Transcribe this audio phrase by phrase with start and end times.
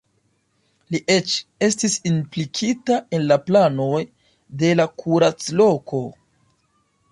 [0.93, 1.35] Li eĉ
[1.67, 4.01] estis implikita en la planoj
[4.65, 6.05] de la kuracloko.